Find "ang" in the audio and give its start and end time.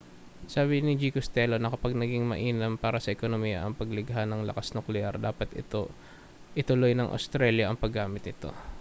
3.61-3.77, 7.69-7.77